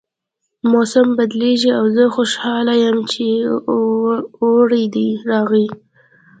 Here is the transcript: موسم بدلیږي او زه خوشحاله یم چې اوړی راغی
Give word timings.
موسم 0.71 1.07
بدلیږي 1.17 1.69
او 1.79 1.85
زه 1.95 2.03
خوشحاله 2.15 2.73
یم 2.83 2.97
چې 3.11 3.25
اوړی 4.43 4.83
راغی 5.29 5.67